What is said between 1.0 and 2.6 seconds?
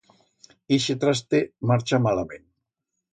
traste marcha malament